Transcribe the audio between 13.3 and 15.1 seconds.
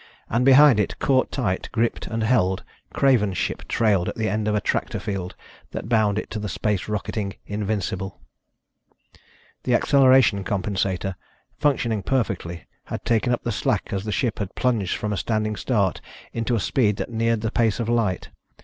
up the slack as the ship had plunged